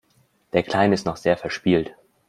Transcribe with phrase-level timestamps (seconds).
[0.53, 1.93] Der Kleine ist noch sehr verspielt.